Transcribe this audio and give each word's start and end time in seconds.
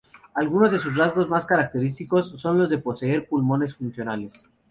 Algunos 0.33 0.71
de 0.71 0.79
sus 0.79 0.97
rasgos 0.97 1.29
más 1.29 1.45
característicos 1.45 2.33
son 2.37 2.57
los 2.57 2.71
de 2.71 2.79
poseer 2.79 3.29
pulmones 3.29 3.75
funcionales. 3.75 4.43